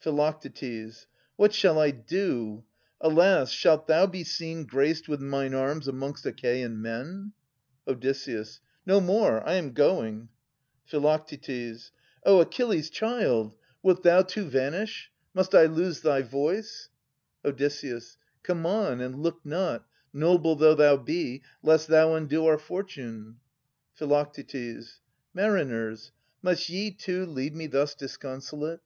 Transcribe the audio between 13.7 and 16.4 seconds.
1066 1098] Philodetes 305 Wilt thou, too, vanish? Must I lose thy